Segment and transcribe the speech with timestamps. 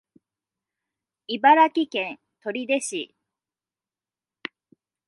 [1.27, 3.15] 茨城県取手市